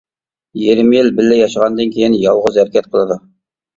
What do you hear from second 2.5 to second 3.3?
ھەرىكەت قىلىدۇ.